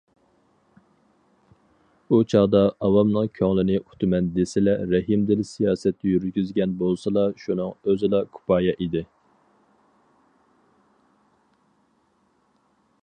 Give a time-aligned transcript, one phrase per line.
[2.07, 9.07] ئۇ چاغدا ئاۋامنىڭ كۆڭلىنى ئۇتىمەن دېسىلە رەھىمدىل سىياسەت يۈرگۈزگەن بولسىلا شۇنىڭ ئۆزىلا كۇپايە ئىدى.